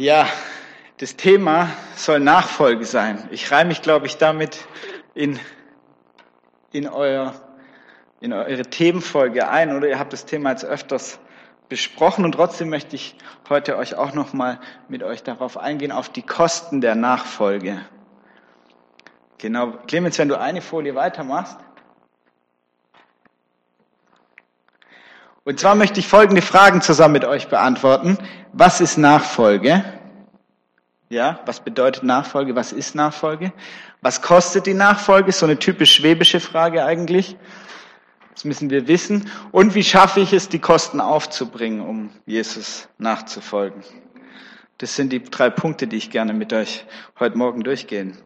[0.00, 0.26] Ja,
[0.96, 3.28] das Thema soll Nachfolge sein.
[3.32, 4.66] Ich reihe mich, glaube ich, damit
[5.12, 5.38] in,
[6.72, 7.34] in, euer,
[8.18, 11.18] in eure Themenfolge ein oder ihr habt das Thema jetzt öfters
[11.68, 13.14] besprochen und trotzdem möchte ich
[13.50, 14.58] heute euch auch nochmal
[14.88, 17.82] mit euch darauf eingehen, auf die Kosten der Nachfolge.
[19.36, 21.58] Genau, Clemens, wenn du eine Folie weitermachst.
[25.50, 28.18] Und zwar möchte ich folgende Fragen zusammen mit euch beantworten.
[28.52, 29.84] Was ist Nachfolge?
[31.08, 32.54] Ja, was bedeutet Nachfolge?
[32.54, 33.52] Was ist Nachfolge?
[34.00, 35.32] Was kostet die Nachfolge?
[35.32, 37.36] So eine typisch schwäbische Frage eigentlich.
[38.32, 39.28] Das müssen wir wissen.
[39.50, 43.82] Und wie schaffe ich es, die Kosten aufzubringen, um Jesus nachzufolgen?
[44.78, 46.86] Das sind die drei Punkte, die ich gerne mit euch
[47.18, 48.16] heute Morgen durchgehen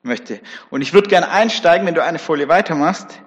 [0.00, 0.40] möchte.
[0.70, 3.20] Und ich würde gerne einsteigen, wenn du eine Folie weitermachst,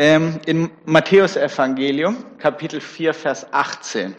[0.00, 4.16] ähm, in Matthäus Evangelium, Kapitel 4, Vers 18.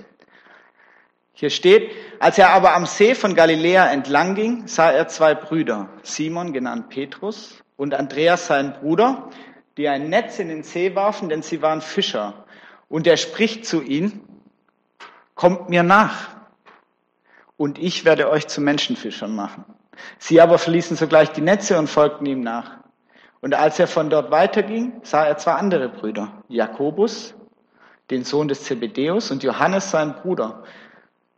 [1.33, 5.89] Hier steht, als er aber am See von Galiläa entlang ging, sah er zwei Brüder,
[6.03, 9.31] Simon genannt Petrus und Andreas sein Bruder,
[9.75, 12.45] die ein Netz in den See warfen, denn sie waren Fischer.
[12.87, 14.21] Und er spricht zu ihnen,
[15.33, 16.27] kommt mir nach
[17.57, 19.65] und ich werde euch zu Menschenfischern machen.
[20.19, 22.80] Sie aber verließen sogleich die Netze und folgten ihm nach.
[23.41, 27.33] Und als er von dort weiterging, sah er zwei andere Brüder, Jakobus,
[28.11, 30.63] den Sohn des Zebedeus, und Johannes, sein Bruder,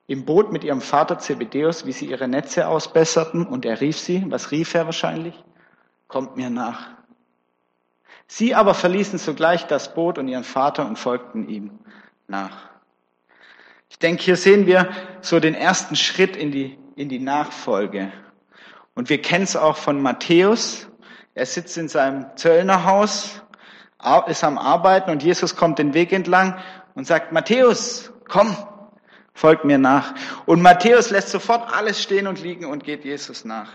[0.07, 4.25] im Boot mit ihrem Vater Zebedeus, wie sie ihre Netze ausbesserten, und er rief sie,
[4.27, 5.33] was rief er wahrscheinlich?
[6.09, 6.89] Kommt mir nach.
[8.27, 11.79] Sie aber verließen sogleich das Boot und ihren Vater und folgten ihm
[12.27, 12.69] nach.
[13.89, 14.89] Ich denke, hier sehen wir
[15.21, 18.11] so den ersten Schritt in die, in die Nachfolge.
[18.95, 20.89] Und wir kennen es auch von Matthäus,
[21.35, 23.41] er sitzt in seinem Zöllnerhaus,
[24.27, 26.59] ist am Arbeiten und Jesus kommt den Weg entlang
[26.93, 28.55] und sagt, Matthäus, komm,
[29.33, 30.13] folg mir nach.
[30.45, 33.71] Und Matthäus lässt sofort alles stehen und liegen und geht Jesus nach.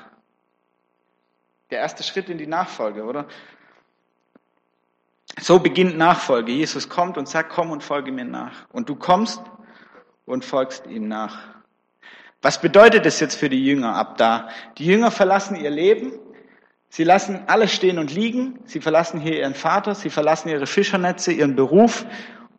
[1.71, 3.27] Der erste Schritt in die Nachfolge, oder?
[5.41, 6.53] So beginnt Nachfolge.
[6.53, 8.67] Jesus kommt und sagt, komm und folge mir nach.
[8.73, 9.43] Und du kommst
[10.27, 11.39] und folgst ihm nach.
[12.41, 14.49] Was bedeutet es jetzt für die Jünger ab da?
[14.79, 16.13] Die Jünger verlassen ihr Leben,
[16.89, 18.61] Sie lassen alles stehen und liegen.
[18.65, 22.07] Sie verlassen hier ihren Vater, sie verlassen ihre Fischernetze, ihren Beruf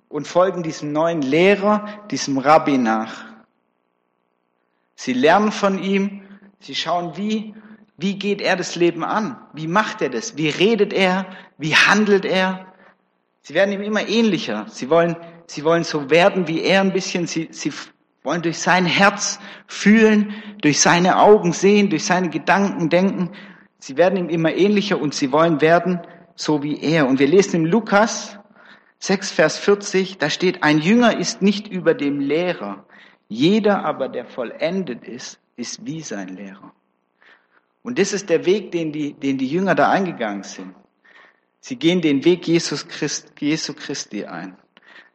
[0.07, 3.25] und folgen diesem neuen Lehrer, diesem Rabbi nach.
[4.95, 6.23] Sie lernen von ihm,
[6.59, 7.55] sie schauen, wie,
[7.97, 9.37] wie geht er das Leben an?
[9.53, 10.37] Wie macht er das?
[10.37, 11.25] Wie redet er?
[11.57, 12.67] Wie handelt er?
[13.41, 14.65] Sie werden ihm immer ähnlicher.
[14.69, 15.15] Sie wollen,
[15.47, 17.27] sie wollen so werden wie er ein bisschen.
[17.27, 17.71] Sie, sie
[18.23, 23.31] wollen durch sein Herz fühlen, durch seine Augen sehen, durch seine Gedanken denken.
[23.79, 26.01] Sie werden ihm immer ähnlicher und sie wollen werden
[26.35, 27.07] so wie er.
[27.07, 28.37] Und wir lesen im Lukas
[28.99, 32.85] 6, Vers 40, da steht, ein Jünger ist nicht über dem Lehrer.
[33.27, 36.73] Jeder aber, der vollendet ist, ist wie sein Lehrer.
[37.81, 40.75] Und das ist der Weg, den die, den die Jünger da eingegangen sind.
[41.61, 44.57] Sie gehen den Weg Jesus Christ, Jesu Christi ein.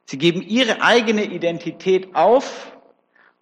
[0.04, 2.76] Sie geben ihre eigene Identität auf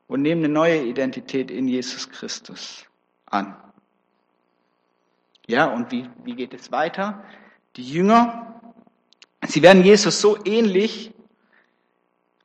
[0.06, 2.86] und nehmen eine neue Identität in Jesus Christus
[3.26, 3.56] an.
[5.46, 7.24] Ja, und wie, wie geht es weiter?
[7.76, 8.60] Die Jünger,
[9.46, 11.12] sie werden Jesus so ähnlich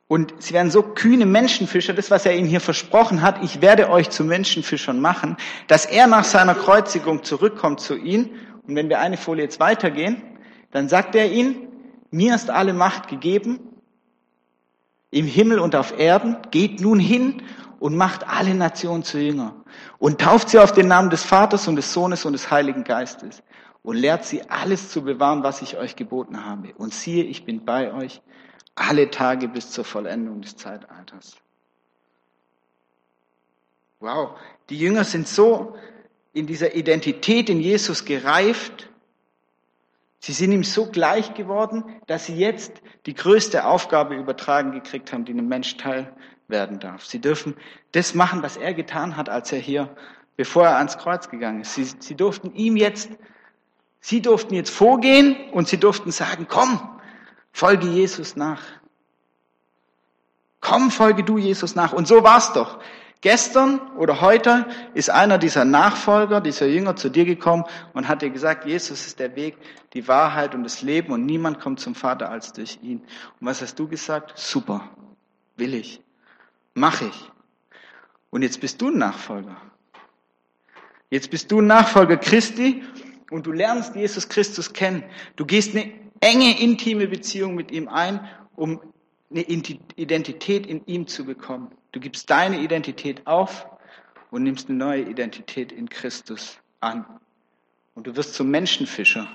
[0.08, 3.90] und sie werden so kühne Menschenfischer, das, was er ihnen hier versprochen hat, ich werde
[3.90, 8.30] euch zu Menschenfischern machen, dass er nach seiner Kreuzigung zurückkommt zu ihnen.
[8.66, 10.22] Und wenn wir eine Folie jetzt weitergehen,
[10.70, 11.68] dann sagt er ihnen,
[12.10, 13.60] mir ist alle Macht gegeben,
[15.10, 17.42] im Himmel und auf Erden, geht nun hin
[17.78, 19.54] und macht alle Nationen zu Jünger
[19.98, 23.42] und tauft sie auf den Namen des Vaters und des Sohnes und des Heiligen Geistes
[23.82, 26.74] und lehrt sie alles zu bewahren, was ich euch geboten habe.
[26.76, 28.20] Und siehe, ich bin bei euch
[28.74, 31.36] alle Tage bis zur Vollendung des Zeitalters.
[34.00, 34.38] Wow,
[34.68, 35.76] die Jünger sind so
[36.32, 38.88] in dieser Identität in Jesus gereift.
[40.20, 45.24] Sie sind ihm so gleich geworden, dass sie jetzt die größte Aufgabe übertragen gekriegt haben,
[45.24, 46.12] die einem Mensch teil
[46.48, 47.04] werden darf.
[47.04, 47.54] Sie dürfen
[47.92, 49.94] das machen, was er getan hat, als er hier,
[50.36, 51.74] bevor er ans Kreuz gegangen ist.
[51.74, 53.10] Sie, sie durften ihm jetzt,
[54.00, 57.00] sie durften jetzt vorgehen und sie durften sagen, komm,
[57.52, 58.62] folge Jesus nach.
[60.60, 61.92] Komm, folge du Jesus nach.
[61.92, 62.80] Und so war's doch.
[63.20, 68.30] Gestern oder heute ist einer dieser Nachfolger, dieser Jünger zu dir gekommen und hat dir
[68.30, 69.56] gesagt, Jesus ist der Weg,
[69.92, 73.00] die Wahrheit und das Leben und niemand kommt zum Vater als durch ihn.
[73.40, 74.38] Und was hast du gesagt?
[74.38, 74.88] Super,
[75.56, 76.00] will ich
[76.78, 77.30] mache ich.
[78.30, 79.56] Und jetzt bist du ein Nachfolger.
[81.10, 82.82] Jetzt bist du ein Nachfolger Christi
[83.30, 85.02] und du lernst Jesus Christus kennen.
[85.36, 88.80] Du gehst eine enge, intime Beziehung mit ihm ein, um
[89.30, 91.70] eine Identität in ihm zu bekommen.
[91.92, 93.66] Du gibst deine Identität auf
[94.30, 97.06] und nimmst eine neue Identität in Christus an.
[97.94, 99.26] Und du wirst zum Menschenfischer.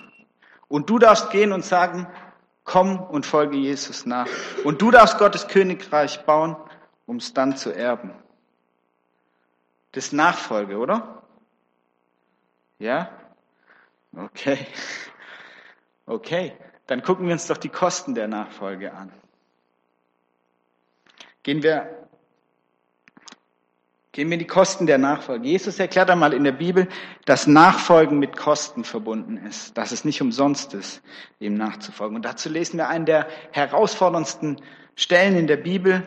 [0.68, 2.08] Und du darfst gehen und sagen,
[2.64, 4.28] komm und folge Jesus nach.
[4.64, 6.56] Und du darfst Gottes Königreich bauen,
[7.06, 8.12] um es dann zu erben.
[9.92, 11.24] Das ist Nachfolge, oder?
[12.80, 13.10] Ja?
[14.16, 14.58] Okay.
[16.06, 16.52] Okay.
[16.88, 19.10] Dann gucken wir uns doch die Kosten der Nachfolge an.
[21.44, 22.08] Gehen wir,
[24.12, 25.48] gehen wir die Kosten der Nachfolge.
[25.48, 26.90] Jesus erklärt einmal in der Bibel,
[27.26, 31.02] dass Nachfolgen mit Kosten verbunden ist, dass es nicht umsonst ist,
[31.40, 32.18] ihm nachzufolgen.
[32.18, 34.62] Und dazu lesen wir einen der herausforderndsten
[34.96, 36.06] Stellen in der Bibel,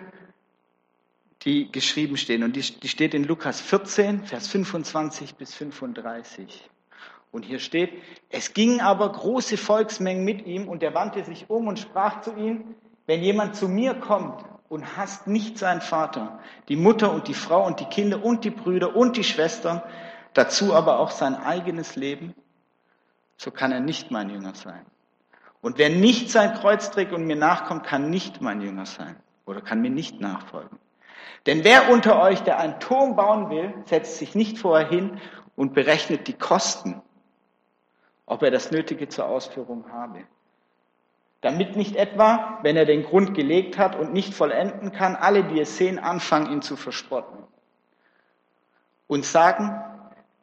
[1.46, 2.42] die geschrieben stehen.
[2.42, 6.68] Und die, die steht in Lukas 14, Vers 25 bis 35.
[7.30, 7.92] Und hier steht,
[8.30, 12.34] es gingen aber große Volksmengen mit ihm und er wandte sich um und sprach zu
[12.36, 12.74] ihnen,
[13.06, 17.64] wenn jemand zu mir kommt und hasst nicht seinen Vater, die Mutter und die Frau
[17.64, 19.80] und die Kinder und die Brüder und die Schwestern,
[20.34, 22.34] dazu aber auch sein eigenes Leben,
[23.36, 24.84] so kann er nicht mein Jünger sein.
[25.60, 29.60] Und wer nicht sein Kreuz trägt und mir nachkommt, kann nicht mein Jünger sein oder
[29.60, 30.78] kann mir nicht nachfolgen.
[31.46, 35.20] Denn wer unter euch, der einen Turm bauen will, setzt sich nicht vorher hin
[35.54, 37.00] und berechnet die Kosten,
[38.26, 40.24] ob er das Nötige zur Ausführung habe.
[41.40, 45.60] Damit nicht etwa, wenn er den Grund gelegt hat und nicht vollenden kann, alle, die
[45.60, 47.38] es sehen, anfangen, ihn zu verspotten.
[49.06, 49.80] Und sagen,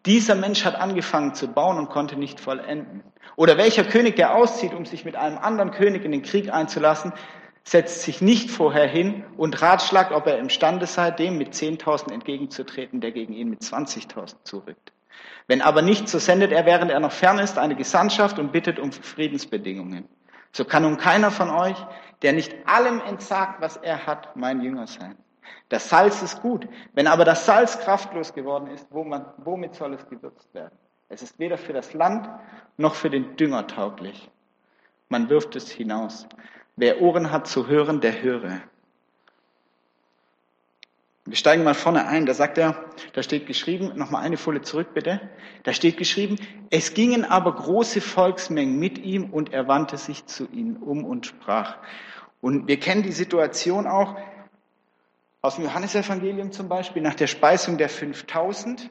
[0.06, 3.04] dieser Mensch hat angefangen zu bauen und konnte nicht vollenden.
[3.36, 7.12] Oder welcher König, der auszieht, um sich mit einem anderen König in den Krieg einzulassen,
[7.64, 13.02] setzt sich nicht vorher hin und ratschlagt, ob er imstande sei, dem mit 10.000 entgegenzutreten,
[13.02, 14.92] der gegen ihn mit 20.000 zurückt.
[15.48, 18.80] Wenn aber nicht, so sendet er, während er noch fern ist, eine Gesandtschaft und bittet
[18.80, 20.08] um Friedensbedingungen.
[20.52, 21.78] So kann nun keiner von euch,
[22.22, 25.18] der nicht allem entsagt, was er hat, mein Jünger sein.
[25.70, 26.68] Das Salz ist gut.
[26.94, 30.78] Wenn aber das Salz kraftlos geworden ist, womit soll es gewürzt werden?
[31.10, 32.30] Es ist weder für das Land
[32.78, 34.30] noch für den Dünger tauglich.
[35.10, 36.28] Man wirft es hinaus.
[36.76, 38.62] Wer Ohren hat zu hören, der höre.
[41.26, 42.26] Wir steigen mal vorne ein.
[42.26, 42.84] Da sagt er,
[43.14, 45.22] da steht geschrieben, nochmal eine Folie zurück bitte.
[45.64, 46.38] Da steht geschrieben,
[46.70, 51.26] es gingen aber große Volksmengen mit ihm und er wandte sich zu ihnen um und
[51.26, 51.78] sprach.
[52.42, 54.18] Und wir kennen die Situation auch
[55.42, 58.90] aus dem Johannesevangelium zum Beispiel, nach der Speisung der 5000,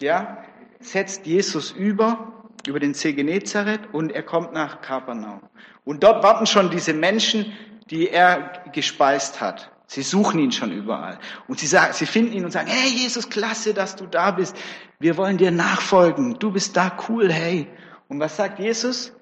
[0.00, 0.44] ja,
[0.80, 2.35] setzt Jesus über,
[2.68, 5.42] über den See Genezareth und er kommt nach Kapernaum.
[5.84, 7.52] Und dort warten schon diese Menschen,
[7.90, 9.70] die er gespeist hat.
[9.86, 11.18] Sie suchen ihn schon überall.
[11.46, 14.56] Und sie sagen, sie finden ihn und sagen, hey Jesus, klasse, dass du da bist.
[14.98, 16.38] Wir wollen dir nachfolgen.
[16.38, 17.68] Du bist da cool, hey.
[18.08, 19.12] Und was sagt Jesus?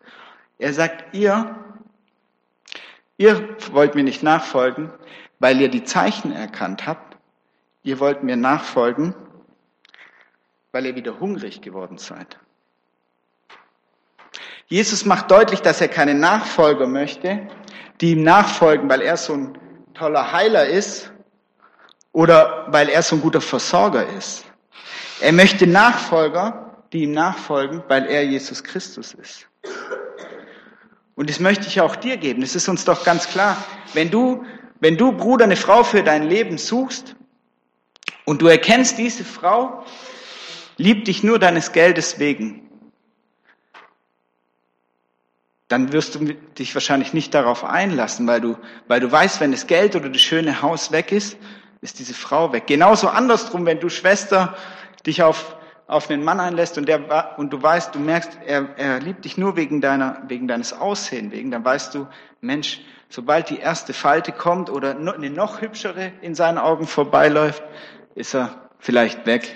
[0.58, 1.54] Er sagt, ihr,
[3.18, 4.90] ihr wollt mir nicht nachfolgen,
[5.38, 7.18] weil ihr die Zeichen erkannt habt.
[7.82, 9.14] Ihr wollt mir nachfolgen,
[10.72, 12.38] weil ihr wieder hungrig geworden seid.
[14.66, 17.48] Jesus macht deutlich, dass er keine Nachfolger möchte,
[18.00, 19.58] die ihm nachfolgen, weil er so ein
[19.92, 21.10] toller Heiler ist
[22.12, 24.44] oder weil er so ein guter Versorger ist.
[25.20, 29.48] Er möchte Nachfolger, die ihm nachfolgen, weil er Jesus Christus ist.
[31.14, 32.42] Und das möchte ich auch dir geben.
[32.42, 33.56] Es ist uns doch ganz klar,
[33.92, 34.44] wenn du,
[34.80, 37.14] wenn du Bruder eine Frau für dein Leben suchst
[38.24, 39.84] und du erkennst, diese Frau
[40.76, 42.63] liebt dich nur deines Geldes wegen,
[45.74, 46.20] dann wirst du
[46.56, 50.22] dich wahrscheinlich nicht darauf einlassen, weil du, weil du weißt, wenn das Geld oder das
[50.22, 51.36] schöne Haus weg ist,
[51.80, 52.68] ist diese Frau weg.
[52.68, 54.56] Genauso andersrum, wenn du Schwester
[55.04, 55.56] dich auf,
[55.88, 59.36] auf einen Mann einlässt und, der, und du weißt, du merkst, er, er liebt dich
[59.36, 62.06] nur wegen, deiner, wegen deines Aussehen, wegen, dann weißt du,
[62.40, 67.64] Mensch, sobald die erste Falte kommt oder eine noch hübschere in seinen Augen vorbeiläuft,
[68.14, 69.52] ist er vielleicht weg.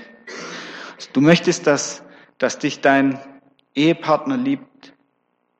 [1.12, 2.02] Du möchtest, dass,
[2.38, 3.20] dass dich dein
[3.76, 4.94] Ehepartner liebt,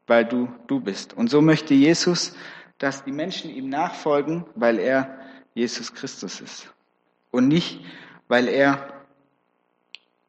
[0.09, 1.15] weil du du bist.
[1.15, 2.35] Und so möchte Jesus,
[2.79, 5.19] dass die Menschen ihm nachfolgen, weil er
[5.55, 6.73] Jesus Christus ist.
[7.31, 7.81] Und nicht,
[8.29, 9.05] weil er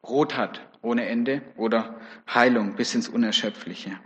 [0.02, 1.96] Brot hat ohne Ende oder
[2.34, 4.00] Heilung bis ins Unerschöpfliche.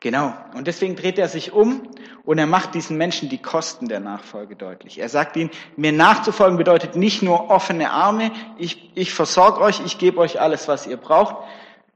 [0.00, 0.32] Genau.
[0.54, 1.82] Und deswegen dreht er sich um
[2.24, 4.98] und er macht diesen Menschen die Kosten der Nachfolge deutlich.
[4.98, 9.98] Er sagt ihnen, mir nachzufolgen bedeutet nicht nur offene Arme, ich, ich versorge euch, ich
[9.98, 11.36] gebe euch alles, was ihr braucht.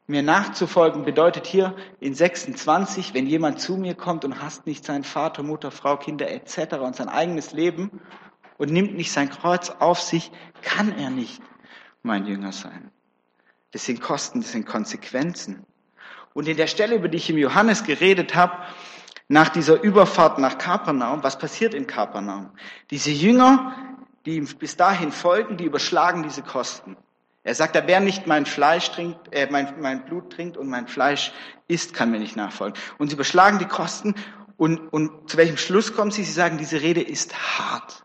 [0.06, 5.04] Mir nachzufolgen bedeutet hier in 26, wenn jemand zu mir kommt und hasst nicht seinen
[5.04, 6.74] Vater, Mutter, Frau, Kinder etc.
[6.74, 8.02] und sein eigenes Leben
[8.58, 10.30] und nimmt nicht sein Kreuz auf sich,
[10.60, 11.40] kann er nicht
[12.02, 12.90] mein Jünger sein.
[13.70, 15.64] Das sind Kosten, das sind Konsequenzen.
[16.34, 18.52] Und in der Stelle, über die ich im Johannes geredet habe,
[19.28, 22.50] nach dieser Überfahrt nach Kapernaum, was passiert in Kapernaum?
[22.90, 23.74] Diese Jünger,
[24.26, 26.96] die ihm bis dahin folgen, die überschlagen diese Kosten.
[27.42, 31.32] Er sagt, wer nicht mein Fleisch trinkt, äh, mein, mein Blut trinkt und mein Fleisch
[31.68, 32.78] isst, kann mir nicht nachfolgen.
[32.98, 34.14] Und sie überschlagen die Kosten
[34.56, 36.24] und, und zu welchem Schluss kommen sie?
[36.24, 38.04] Sie sagen, diese Rede ist hart.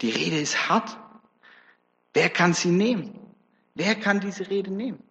[0.00, 0.96] Die Rede ist hart.
[2.14, 3.18] Wer kann sie nehmen?
[3.74, 5.02] Wer kann diese Rede nehmen?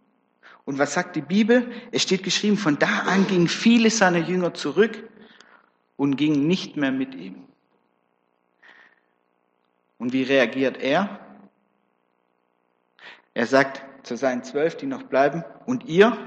[0.63, 1.71] Und was sagt die Bibel?
[1.91, 5.09] Es steht geschrieben, von da an gingen viele seiner Jünger zurück
[5.97, 7.43] und gingen nicht mehr mit ihm.
[9.97, 11.19] Und wie reagiert er?
[13.33, 16.17] Er sagt zu seinen zwölf, die noch bleiben, und ihr,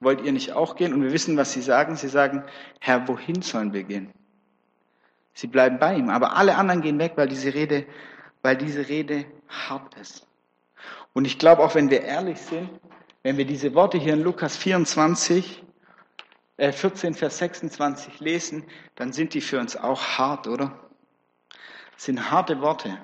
[0.00, 0.92] wollt ihr nicht auch gehen?
[0.92, 1.96] Und wir wissen, was sie sagen.
[1.96, 2.44] Sie sagen,
[2.80, 4.10] Herr, wohin sollen wir gehen?
[5.34, 7.86] Sie bleiben bei ihm, aber alle anderen gehen weg, weil diese Rede,
[8.42, 10.26] weil diese Rede hart ist.
[11.14, 12.68] Und ich glaube, auch wenn wir ehrlich sind,
[13.22, 15.62] wenn wir diese Worte hier in Lukas 24,
[16.56, 18.64] äh 14, Vers 26 lesen,
[18.96, 20.78] dann sind die für uns auch hart, oder?
[21.94, 22.98] Das sind harte Worte.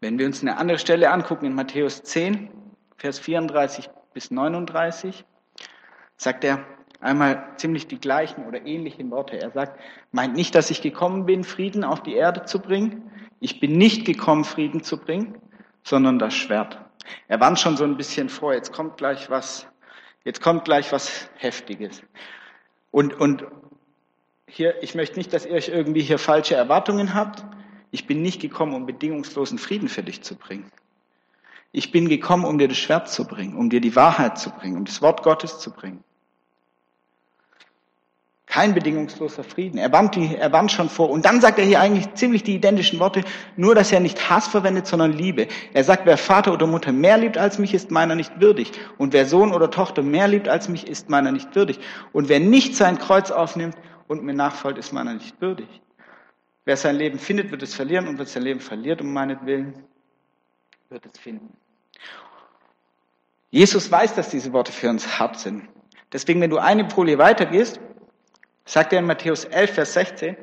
[0.00, 2.50] Wenn wir uns eine andere Stelle angucken, in Matthäus 10,
[2.96, 5.24] Vers 34 bis 39,
[6.16, 6.64] sagt er
[7.00, 9.40] einmal ziemlich die gleichen oder ähnlichen Worte.
[9.40, 9.80] Er sagt,
[10.12, 13.10] meint nicht, dass ich gekommen bin, Frieden auf die Erde zu bringen.
[13.40, 15.38] Ich bin nicht gekommen, Frieden zu bringen,
[15.82, 16.87] sondern das Schwert.
[17.28, 19.66] Er warnt schon so ein bisschen vor, jetzt kommt gleich was,
[20.24, 22.02] jetzt kommt gleich was Heftiges.
[22.90, 23.46] Und, und
[24.46, 27.44] hier, ich möchte nicht, dass ihr euch irgendwie hier falsche Erwartungen habt.
[27.90, 30.70] Ich bin nicht gekommen, um bedingungslosen Frieden für dich zu bringen.
[31.70, 34.76] Ich bin gekommen, um dir das Schwert zu bringen, um dir die Wahrheit zu bringen,
[34.78, 36.02] um das Wort Gottes zu bringen.
[38.48, 39.76] Kein bedingungsloser Frieden.
[39.76, 41.10] Er warnt, die, er warnt schon vor.
[41.10, 43.22] Und dann sagt er hier eigentlich ziemlich die identischen Worte,
[43.56, 45.48] nur dass er nicht Hass verwendet, sondern Liebe.
[45.74, 48.72] Er sagt, wer Vater oder Mutter mehr liebt als mich, ist meiner nicht würdig.
[48.96, 51.78] Und wer Sohn oder Tochter mehr liebt als mich, ist meiner nicht würdig.
[52.12, 53.76] Und wer nicht sein Kreuz aufnimmt
[54.06, 55.68] und mir nachfolgt, ist meiner nicht würdig.
[56.64, 59.74] Wer sein Leben findet, wird es verlieren und wer sein Leben verliert um meinetwillen,
[60.88, 61.54] wird es finden.
[63.50, 65.68] Jesus weiß, dass diese Worte für uns hart sind.
[66.12, 67.80] Deswegen, wenn du eine Folie weitergehst,
[68.68, 70.36] sagt er in Matthäus 11, Vers 16,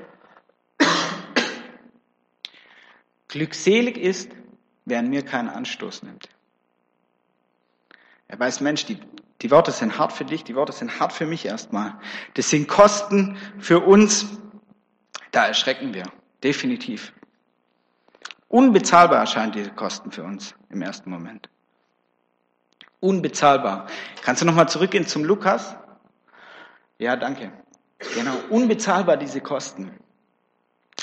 [3.27, 4.32] glückselig ist,
[4.86, 6.27] wer an mir keinen Anstoß nimmt.
[8.27, 8.98] Er weiß, Mensch, die,
[9.41, 12.00] die Worte sind hart für dich, die Worte sind hart für mich erstmal.
[12.34, 14.25] Das sind Kosten für uns,
[15.32, 16.05] da erschrecken wir,
[16.44, 17.13] definitiv.
[18.48, 21.48] Unbezahlbar erscheinen diese Kosten für uns im ersten Moment.
[23.01, 23.86] Unbezahlbar.
[24.24, 25.75] Kannst du nochmal zurückgehen zum Lukas?
[26.98, 27.51] Ja, danke.
[27.99, 29.91] Genau, unbezahlbar diese Kosten.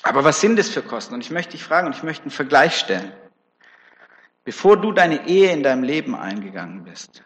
[0.02, 1.14] Aber was sind das für Kosten?
[1.14, 3.12] Und ich möchte dich fragen und ich möchte einen Vergleich stellen.
[4.44, 7.22] Bevor du deine Ehe in deinem Leben eingegangen bist,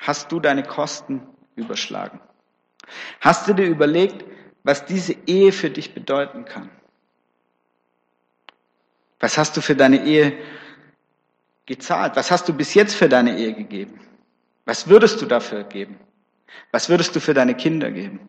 [0.00, 2.20] hast du deine Kosten überschlagen.
[3.20, 4.24] Hast du dir überlegt,
[4.62, 6.70] was diese Ehe für dich bedeuten kann.
[9.20, 10.38] Was hast du für deine Ehe
[11.66, 12.16] gezahlt?
[12.16, 14.00] Was hast du bis jetzt für deine Ehe gegeben?
[14.64, 15.98] Was würdest du dafür geben?
[16.72, 18.28] Was würdest du für deine Kinder geben?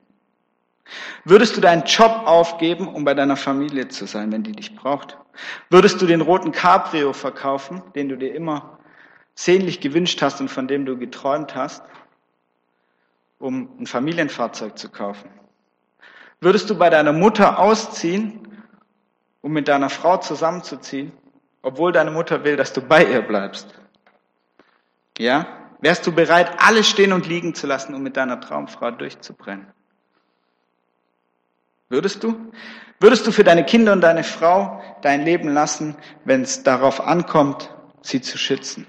[1.24, 5.18] Würdest du deinen Job aufgeben, um bei deiner Familie zu sein, wenn die dich braucht?
[5.70, 8.80] Würdest du den roten Cabrio verkaufen, den du dir immer
[9.34, 11.84] sehnlich gewünscht hast und von dem du geträumt hast,
[13.40, 15.30] um ein Familienfahrzeug zu kaufen?
[16.40, 18.48] Würdest du bei deiner Mutter ausziehen,
[19.42, 21.12] um mit deiner Frau zusammenzuziehen,
[21.62, 23.74] obwohl deine Mutter will, dass du bei ihr bleibst?
[25.18, 25.48] Ja?
[25.82, 29.68] Wärst du bereit, alles stehen und liegen zu lassen, um mit deiner Traumfrau durchzubrennen?
[31.90, 32.52] Würdest du?
[33.00, 37.70] Würdest du für deine Kinder und deine Frau dein Leben lassen, wenn es darauf ankommt,
[38.02, 38.88] sie zu schützen?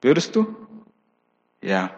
[0.00, 0.54] Würdest du?
[1.62, 1.90] Ja,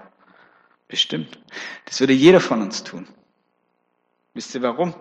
[0.87, 1.41] bestimmt.
[1.87, 3.09] Das würde jeder von uns tun.
[4.33, 4.95] Wisst ihr warum?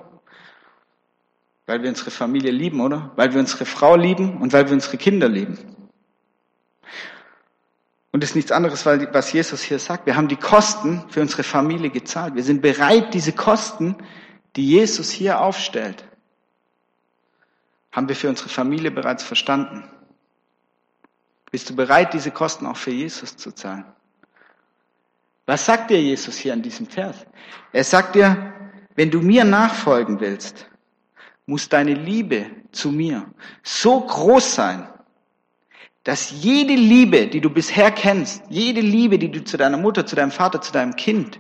[1.68, 3.12] Weil wir unsere Familie lieben, oder?
[3.16, 5.75] Weil wir unsere Frau lieben und weil wir unsere Kinder lieben.
[8.16, 10.06] Und das ist nichts anderes, was Jesus hier sagt.
[10.06, 12.34] Wir haben die Kosten für unsere Familie gezahlt.
[12.34, 13.98] Wir sind bereit, diese Kosten,
[14.56, 16.06] die Jesus hier aufstellt,
[17.92, 19.84] haben wir für unsere Familie bereits verstanden.
[21.52, 23.84] Bist du bereit, diese Kosten auch für Jesus zu zahlen?
[25.46, 27.18] Was sagt dir Jesus hier an diesem Vers?
[27.74, 28.54] Er sagt dir,
[28.96, 30.70] wenn du mir nachfolgen willst,
[31.48, 33.26] muss deine Liebe zu mir
[33.62, 34.88] so groß sein,
[36.06, 40.16] dass jede Liebe, die du bisher kennst, jede Liebe, die du zu deiner Mutter, zu
[40.16, 41.40] deinem Vater, zu deinem Kind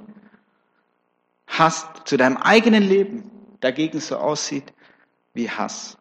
[1.47, 3.29] hast, zu deinem eigenen Leben,
[3.61, 4.73] dagegen so aussieht
[5.35, 5.97] wie Hass.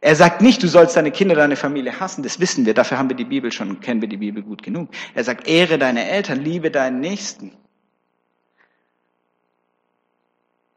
[0.00, 2.24] Er sagt nicht, du sollst deine Kinder, deine Familie hassen.
[2.24, 2.74] Das wissen wir.
[2.74, 4.88] Dafür haben wir die Bibel schon, kennen wir die Bibel gut genug.
[5.14, 7.52] Er sagt, ehre deine Eltern, liebe deinen Nächsten.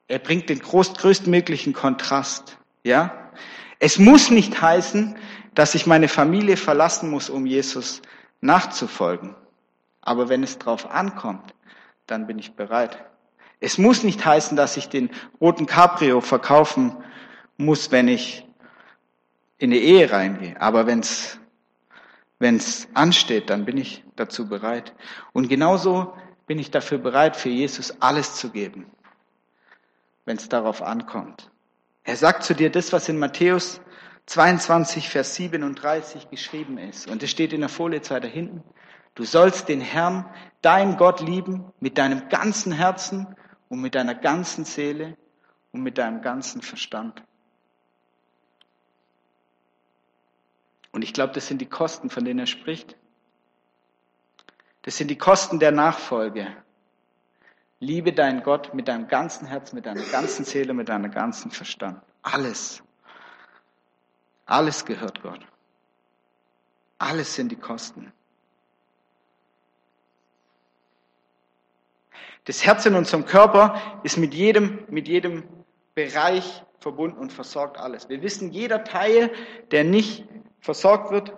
[0.07, 2.59] Er bringt den größtmöglichen Kontrast.
[2.83, 3.31] Ja?
[3.79, 5.15] Es muss nicht heißen,
[5.55, 8.01] dass ich meine Familie verlassen muss, um Jesus
[8.41, 9.35] nachzufolgen.
[10.01, 11.53] Aber wenn es drauf ankommt,
[12.07, 12.97] dann bin ich bereit.
[13.59, 16.95] Es muss nicht heißen, dass ich den roten Cabrio verkaufen
[17.57, 18.45] muss, wenn ich
[19.57, 20.59] in die Ehe reingehe.
[20.59, 21.39] Aber wenn es
[22.43, 24.93] wenn es ansteht, dann bin ich dazu bereit.
[25.31, 26.13] Und genauso
[26.45, 28.85] bin ich dafür bereit, für Jesus alles zu geben,
[30.25, 31.49] wenn es darauf ankommt.
[32.03, 33.79] Er sagt zu dir das, was in Matthäus
[34.25, 37.09] 22, Vers 37 geschrieben ist.
[37.09, 38.63] Und es steht in der Folie da hinten.
[39.15, 40.25] Du sollst den Herrn,
[40.61, 43.35] dein Gott lieben, mit deinem ganzen Herzen
[43.69, 45.17] und mit deiner ganzen Seele
[45.71, 47.23] und mit deinem ganzen Verstand.
[50.91, 52.95] Und ich glaube, das sind die Kosten, von denen er spricht.
[54.83, 56.55] Das sind die Kosten der Nachfolge.
[57.79, 62.01] Liebe deinen Gott mit deinem ganzen Herz, mit deiner ganzen Seele, mit deinem ganzen Verstand.
[62.21, 62.83] Alles.
[64.45, 65.39] Alles gehört Gott.
[66.97, 68.11] Alles sind die Kosten.
[72.45, 75.43] Das Herz in unserem Körper ist mit jedem, mit jedem
[75.95, 78.09] Bereich verbunden und versorgt alles.
[78.09, 79.31] Wir wissen, jeder Teil,
[79.71, 80.25] der nicht
[80.59, 81.33] versorgt wird,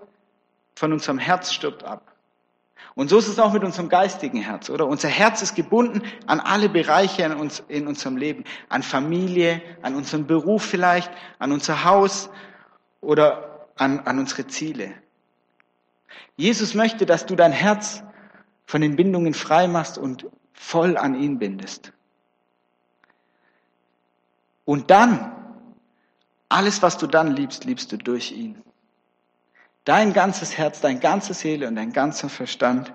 [0.74, 2.12] von unserem Herz stirbt ab.
[2.96, 4.88] Und so ist es auch mit unserem geistigen Herz, oder?
[4.88, 8.46] Unser Herz ist gebunden an alle Bereiche in, uns, in unserem Leben.
[8.70, 12.30] An Familie, an unseren Beruf vielleicht, an unser Haus
[13.02, 14.94] oder an, an unsere Ziele.
[16.38, 18.04] Jesus möchte, dass du dein Herz
[18.66, 21.94] von den Bindungen frei machst und voll an ihn bindest.
[24.66, 25.32] Und dann,
[26.50, 28.62] alles, was du dann liebst, liebst du durch ihn.
[29.84, 32.92] Dein ganzes Herz, deine ganze Seele und dein ganzer Verstand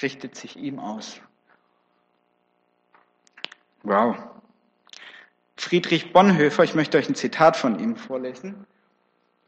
[0.00, 1.20] richtet sich ihm aus.
[3.82, 4.16] Wow.
[5.62, 8.66] Friedrich Bonhoeffer, ich möchte euch ein Zitat von ihm vorlesen.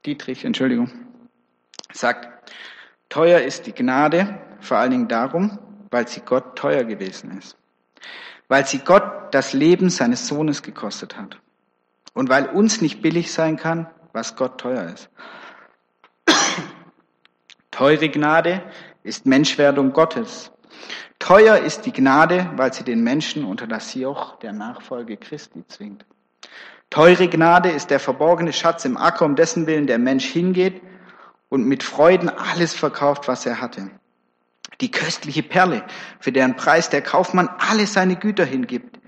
[0.06, 0.88] Dietrich, Entschuldigung,
[1.92, 2.54] sagt,
[3.08, 5.58] teuer ist die Gnade vor allen Dingen darum,
[5.90, 7.56] weil sie Gott teuer gewesen ist.
[8.46, 11.40] Weil sie Gott das Leben seines Sohnes gekostet hat.
[12.12, 15.10] Und weil uns nicht billig sein kann, was Gott teuer ist.
[17.72, 18.62] Teure Gnade
[19.02, 20.52] ist Menschwerdung Gottes.
[21.18, 26.04] Teuer ist die Gnade, weil sie den Menschen unter das Joch der Nachfolge Christi zwingt.
[26.90, 30.82] Teure Gnade ist der verborgene Schatz im Acker, um dessen Willen der Mensch hingeht
[31.48, 33.90] und mit Freuden alles verkauft, was er hatte.
[34.80, 35.84] Die köstliche Perle,
[36.20, 38.98] für deren Preis der Kaufmann alle seine Güter hingibt.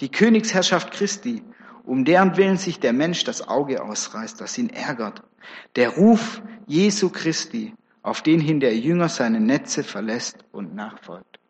[0.00, 1.42] Die Königsherrschaft Christi,
[1.84, 5.22] um deren Willen sich der Mensch das Auge ausreißt, das ihn ärgert.
[5.76, 7.74] Der Ruf Jesu Christi,
[8.06, 11.40] auf den hin der Jünger seine Netze verlässt und nachfolgt.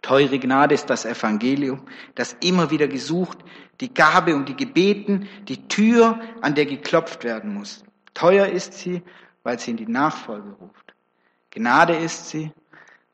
[0.00, 1.82] Teure Gnade ist das Evangelium,
[2.14, 3.38] das immer wieder gesucht,
[3.80, 7.82] die Gabe und die Gebeten, die Tür, an der geklopft werden muss.
[8.14, 9.02] Teuer ist sie,
[9.42, 10.94] weil sie in die Nachfolge ruft.
[11.50, 12.52] Gnade ist sie,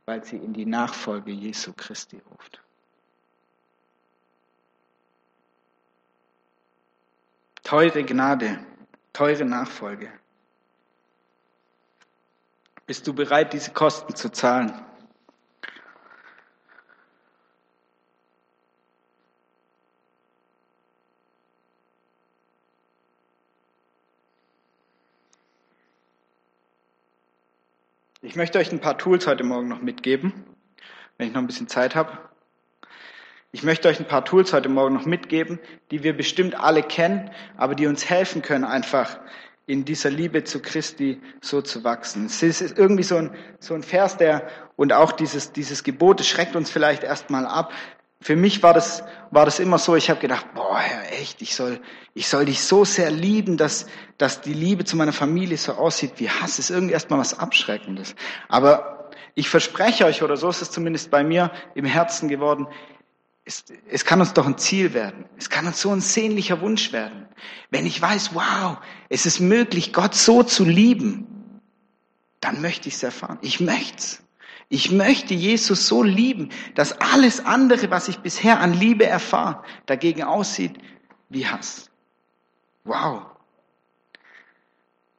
[0.04, 2.60] weil sie in die Nachfolge Jesu Christi ruft.
[7.62, 8.58] Teure Gnade,
[9.14, 10.12] teure Nachfolge.
[12.90, 14.72] Bist du bereit, diese Kosten zu zahlen?
[28.22, 30.32] Ich möchte euch ein paar Tools heute Morgen noch mitgeben,
[31.16, 32.18] wenn ich noch ein bisschen Zeit habe.
[33.52, 35.60] Ich möchte euch ein paar Tools heute Morgen noch mitgeben,
[35.92, 39.20] die wir bestimmt alle kennen, aber die uns helfen können, einfach
[39.66, 42.26] in dieser Liebe zu Christi so zu wachsen.
[42.26, 46.26] Es ist irgendwie so ein, so ein Vers, der, und auch dieses, dieses Gebot, das
[46.26, 47.72] schreckt uns vielleicht erstmal ab.
[48.22, 51.54] Für mich war das, war das immer so, ich habe gedacht, boah, Herr, echt, ich
[51.54, 51.80] soll,
[52.14, 53.86] ich soll dich so sehr lieben, dass,
[54.18, 56.56] dass die Liebe zu meiner Familie so aussieht wie Hass.
[56.56, 58.14] Das ist irgendwie erstmal was Abschreckendes.
[58.48, 62.66] Aber ich verspreche euch, oder so ist es zumindest bei mir im Herzen geworden,
[63.50, 65.24] es, es kann uns doch ein Ziel werden.
[65.36, 67.26] Es kann uns so ein sehnlicher Wunsch werden.
[67.70, 71.60] Wenn ich weiß, wow, es ist möglich, Gott so zu lieben,
[72.40, 73.38] dann möchte ich es erfahren.
[73.42, 74.22] Ich möchte es.
[74.72, 80.22] Ich möchte Jesus so lieben, dass alles andere, was ich bisher an Liebe erfahre, dagegen
[80.22, 80.78] aussieht
[81.28, 81.90] wie Hass.
[82.84, 83.26] Wow.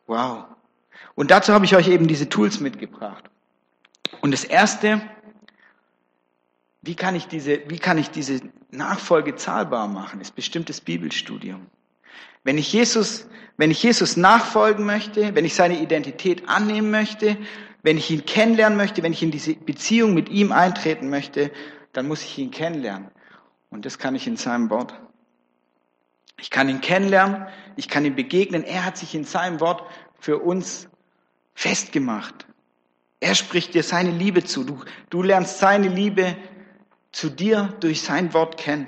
[0.07, 0.45] Wow.
[1.15, 3.25] Und dazu habe ich euch eben diese Tools mitgebracht.
[4.21, 5.01] Und das erste,
[6.81, 8.41] wie kann ich diese, wie kann ich diese
[8.71, 10.19] Nachfolge zahlbar machen?
[10.19, 11.67] Ist bestimmtes Bibelstudium.
[12.43, 17.37] Wenn ich Jesus, wenn ich Jesus nachfolgen möchte, wenn ich seine Identität annehmen möchte,
[17.83, 21.51] wenn ich ihn kennenlernen möchte, wenn ich in diese Beziehung mit ihm eintreten möchte,
[21.93, 23.09] dann muss ich ihn kennenlernen.
[23.69, 24.93] Und das kann ich in seinem Wort.
[26.39, 28.63] Ich kann ihn kennenlernen, ich kann ihm begegnen.
[28.63, 29.83] Er hat sich in seinem Wort
[30.19, 30.89] für uns
[31.53, 32.47] festgemacht.
[33.19, 34.63] Er spricht dir seine Liebe zu.
[34.63, 36.35] Du, du lernst seine Liebe
[37.11, 38.87] zu dir durch sein Wort kennen.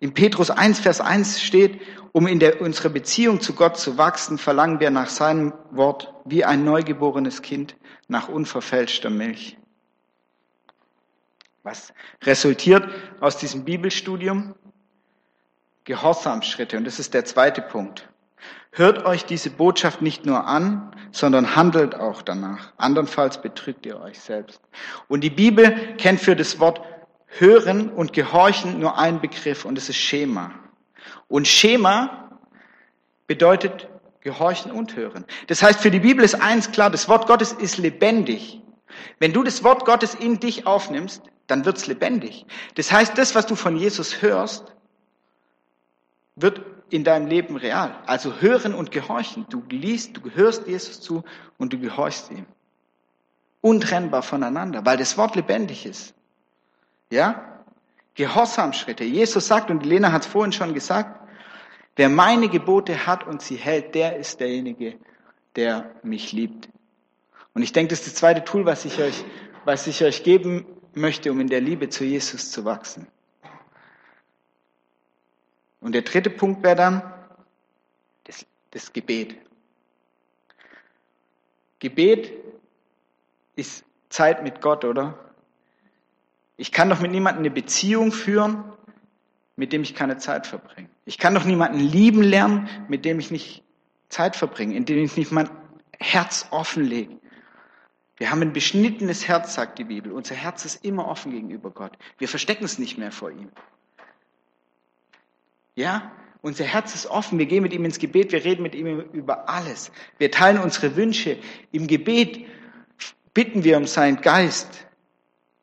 [0.00, 1.80] In Petrus 1, Vers 1 steht,
[2.12, 6.44] um in der, unserer Beziehung zu Gott zu wachsen, verlangen wir nach seinem Wort wie
[6.44, 7.76] ein neugeborenes Kind
[8.08, 9.56] nach unverfälschter Milch.
[11.62, 11.92] Was
[12.22, 12.88] resultiert
[13.20, 14.54] aus diesem Bibelstudium?
[15.84, 16.76] Gehorsamschritte.
[16.76, 18.08] Und das ist der zweite Punkt.
[18.74, 22.72] Hört euch diese Botschaft nicht nur an, sondern handelt auch danach.
[22.78, 24.62] Andernfalls betrügt ihr euch selbst.
[25.08, 26.80] Und die Bibel kennt für das Wort
[27.26, 30.52] Hören und Gehorchen nur einen Begriff und es ist Schema.
[31.28, 32.38] Und Schema
[33.26, 33.88] bedeutet
[34.20, 35.26] Gehorchen und Hören.
[35.48, 38.62] Das heißt, für die Bibel ist eins klar, das Wort Gottes ist lebendig.
[39.18, 42.46] Wenn du das Wort Gottes in dich aufnimmst, dann wird's lebendig.
[42.76, 44.74] Das heißt, das, was du von Jesus hörst,
[46.36, 47.96] wird in deinem Leben real.
[48.06, 49.46] Also hören und gehorchen.
[49.48, 51.24] Du liest, du hörst Jesus zu
[51.56, 52.44] und du gehorchst ihm.
[53.62, 56.14] Untrennbar voneinander, weil das Wort lebendig ist.
[57.10, 57.62] Ja?
[58.14, 59.04] Gehorsamschritte.
[59.04, 61.18] Jesus sagt, und Lena hat es vorhin schon gesagt,
[61.96, 64.96] wer meine Gebote hat und sie hält, der ist derjenige,
[65.56, 66.68] der mich liebt.
[67.54, 69.24] Und ich denke, das ist das zweite Tool, was ich euch,
[69.64, 73.06] was ich euch geben möchte, um in der Liebe zu Jesus zu wachsen.
[75.82, 77.02] Und der dritte Punkt wäre dann
[78.24, 79.36] das, das Gebet.
[81.80, 82.32] Gebet
[83.56, 85.18] ist Zeit mit Gott, oder?
[86.56, 88.62] Ich kann doch mit niemandem eine Beziehung führen,
[89.56, 90.88] mit dem ich keine Zeit verbringe.
[91.04, 93.64] Ich kann doch niemanden lieben lernen, mit dem ich nicht
[94.08, 95.50] Zeit verbringe, in dem ich nicht mein
[95.98, 97.18] Herz offenlege.
[98.18, 100.12] Wir haben ein beschnittenes Herz, sagt die Bibel.
[100.12, 101.98] Unser Herz ist immer offen gegenüber Gott.
[102.18, 103.50] Wir verstecken es nicht mehr vor ihm.
[105.74, 107.38] Ja, unser Herz ist offen.
[107.38, 108.32] Wir gehen mit ihm ins Gebet.
[108.32, 109.90] Wir reden mit ihm über alles.
[110.18, 111.38] Wir teilen unsere Wünsche.
[111.70, 112.44] Im Gebet
[113.32, 114.86] bitten wir um seinen Geist.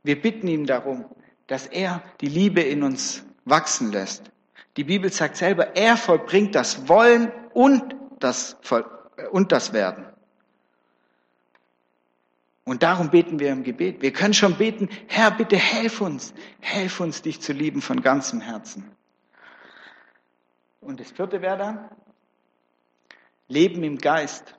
[0.04, 1.06] Wir bitten ihn darum,
[1.48, 4.32] dass er die Liebe in uns wachsen lässt.
[4.78, 8.58] Die Bibel sagt selber, er vollbringt das Wollen und das,
[9.32, 10.06] und das Werden.
[12.64, 14.02] Und darum beten wir im Gebet.
[14.02, 18.42] Wir können schon beten, Herr, bitte helf uns, helf uns, dich zu lieben von ganzem
[18.42, 18.90] Herzen.
[20.82, 21.90] Und das vierte wäre dann
[23.48, 24.56] Leben im Geist.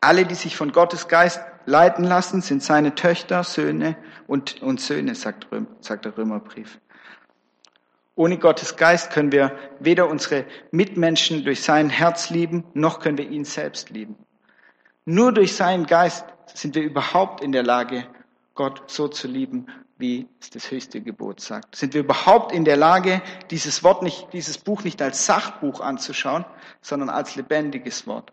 [0.00, 5.14] Alle, die sich von Gottes Geist leiten lassen, sind seine Töchter, Söhne und, und Söhne,
[5.14, 6.80] sagt, Röm, sagt der Römerbrief.
[8.14, 13.28] Ohne Gottes Geist können wir weder unsere Mitmenschen durch sein Herz lieben, noch können wir
[13.28, 14.16] ihn selbst lieben.
[15.04, 18.06] Nur durch seinen Geist sind wir überhaupt in der Lage,
[18.54, 19.66] Gott so zu lieben,
[19.98, 21.74] wie es das höchste Gebot sagt?
[21.74, 26.44] Sind wir überhaupt in der Lage, dieses Wort nicht, dieses Buch nicht als Sachbuch anzuschauen,
[26.80, 28.32] sondern als lebendiges Wort?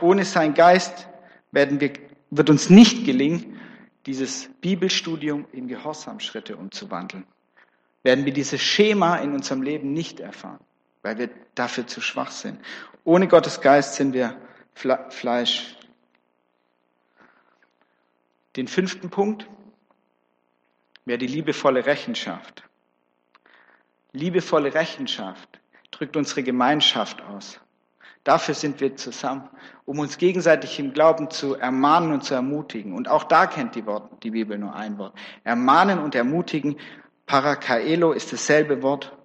[0.00, 1.08] Ohne sein Geist
[1.52, 1.92] werden wir,
[2.30, 3.60] wird uns nicht gelingen,
[4.06, 7.24] dieses Bibelstudium in Gehorsamschritte umzuwandeln.
[8.02, 10.60] Werden wir dieses Schema in unserem Leben nicht erfahren,
[11.02, 12.58] weil wir dafür zu schwach sind.
[13.04, 14.36] Ohne Gottes Geist sind wir
[14.74, 15.76] Fleisch
[18.56, 19.48] den fünften Punkt
[21.04, 22.64] wäre die liebevolle Rechenschaft.
[24.12, 25.60] Liebevolle Rechenschaft
[25.90, 27.60] drückt unsere Gemeinschaft aus.
[28.24, 29.48] Dafür sind wir zusammen,
[29.86, 32.92] um uns gegenseitig im Glauben zu ermahnen und zu ermutigen.
[32.92, 35.14] Und auch da kennt die, Wort, die Bibel nur ein Wort.
[35.42, 36.76] Ermahnen und ermutigen,
[37.26, 39.16] Parakaelo ist dasselbe Wort.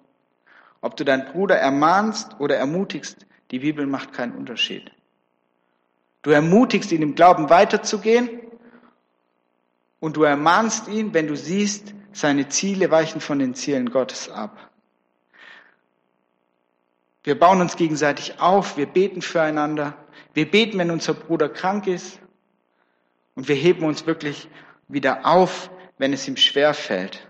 [0.80, 4.90] Ob du deinen Bruder ermahnst oder ermutigst, die Bibel macht keinen Unterschied.
[6.22, 8.30] Du ermutigst ihn im Glauben weiterzugehen
[10.00, 14.70] und du ermahnst ihn, wenn du siehst, seine Ziele weichen von den Zielen Gottes ab.
[17.22, 19.94] Wir bauen uns gegenseitig auf, wir beten füreinander,
[20.32, 22.20] wir beten, wenn unser Bruder krank ist
[23.34, 24.48] und wir heben uns wirklich
[24.88, 27.25] wieder auf, wenn es ihm schwer fällt.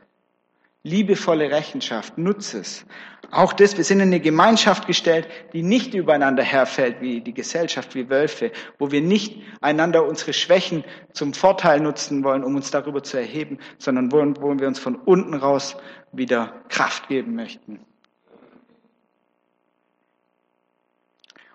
[0.86, 2.86] Liebevolle Rechenschaft, nutze es.
[3.32, 7.96] Auch das, wir sind in eine Gemeinschaft gestellt, die nicht übereinander herfällt wie die Gesellschaft,
[7.96, 13.02] wie Wölfe, wo wir nicht einander unsere Schwächen zum Vorteil nutzen wollen, um uns darüber
[13.02, 15.76] zu erheben, sondern wo, wo wir uns von unten raus
[16.12, 17.80] wieder Kraft geben möchten.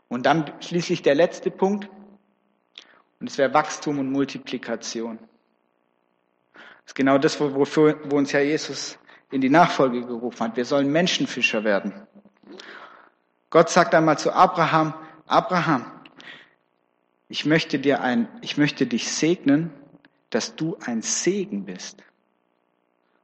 [0.09, 1.87] Und dann schließlich der letzte Punkt,
[3.21, 5.19] und es wäre Wachstum und Multiplikation.
[6.53, 8.99] Das ist genau das, wofür, wo uns ja Jesus
[9.31, 10.57] in die Nachfolge gerufen hat.
[10.57, 11.93] Wir sollen Menschenfischer werden.
[13.49, 14.93] Gott sagt einmal zu Abraham,
[15.25, 15.85] Abraham,
[17.27, 19.71] ich möchte dir ein, ich möchte dich segnen,
[20.29, 22.03] dass du ein Segen bist.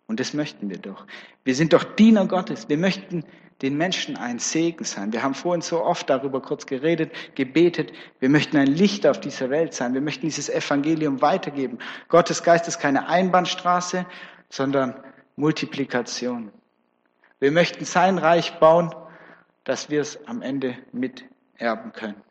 [0.07, 1.05] Und das möchten wir doch.
[1.43, 2.69] Wir sind doch Diener Gottes.
[2.69, 3.25] Wir möchten
[3.61, 5.11] den Menschen ein Segen sein.
[5.11, 7.91] Wir haben vorhin so oft darüber kurz geredet, gebetet.
[8.19, 9.93] Wir möchten ein Licht auf dieser Welt sein.
[9.93, 11.79] Wir möchten dieses Evangelium weitergeben.
[12.07, 14.05] Gottes Geist ist keine Einbahnstraße,
[14.49, 14.95] sondern
[15.37, 16.51] Multiplikation.
[17.39, 18.93] Wir möchten sein Reich bauen,
[19.63, 22.21] dass wir es am Ende miterben können.